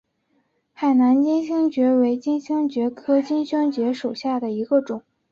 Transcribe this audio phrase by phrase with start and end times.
[0.73, 5.03] 海南金星蕨为金星蕨科金星蕨属下的一个种。